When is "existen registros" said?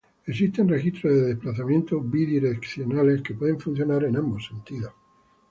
0.25-1.13